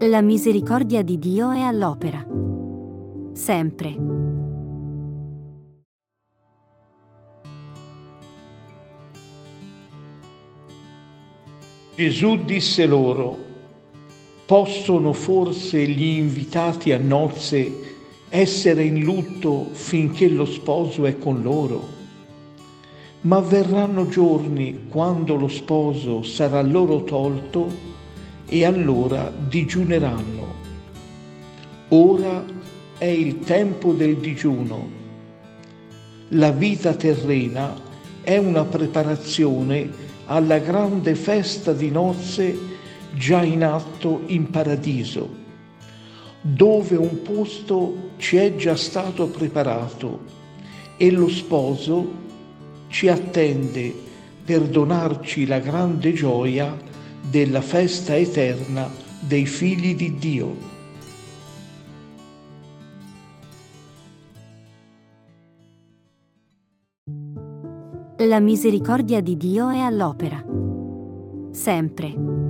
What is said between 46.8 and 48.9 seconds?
un posto ci è già